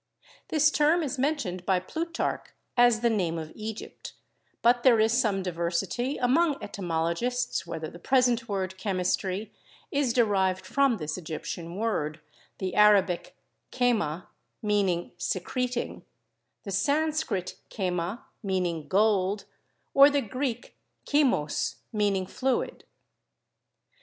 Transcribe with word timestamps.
This 0.47 0.71
term 0.71 1.03
is 1.03 1.19
mentioned 1.19 1.63
by 1.63 1.79
Plutarch 1.79 2.47
as 2.75 3.01
the 3.01 3.09
name 3.11 3.37
of 3.37 3.51
Egypt, 3.53 4.13
but 4.63 4.81
there 4.81 4.99
is 4.99 5.13
some 5.13 5.43
diversity 5.43 6.17
among 6.17 6.55
etymologists 6.59 7.67
whether 7.67 7.87
the 7.87 7.99
present 7.99 8.49
word 8.49 8.79
'chemistry' 8.79 9.51
is 9.91 10.11
derived 10.11 10.65
from 10.65 10.97
this 10.97 11.19
Egyptian 11.19 11.75
word; 11.75 12.19
the 12.57 12.73
Arabic 12.73 13.35
'kerna/ 13.71 14.25
meaning 14.63 15.11
secreting; 15.19 16.03
the 16.63 16.71
Sanskrit 16.71 17.57
'kerna,' 17.69 18.23
meaning 18.41 18.87
gold; 18.87 19.45
or 19.93 20.09
the 20.09 20.21
Greek 20.21 20.75
'chymos,' 21.05 21.75
meaning 21.93 22.25
fluid. 22.25 22.85